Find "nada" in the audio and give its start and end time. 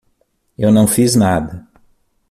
1.15-1.67